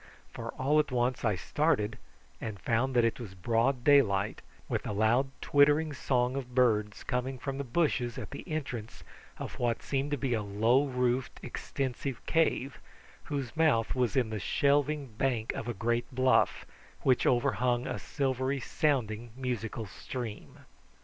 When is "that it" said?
2.95-3.19